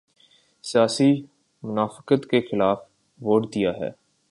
سیاسی 0.63 1.11
منافقت 1.63 2.29
کے 2.29 2.41
خلاف 2.41 2.79
ووٹ 3.21 3.53
دیا 3.55 3.71
ہے۔ 3.71 3.89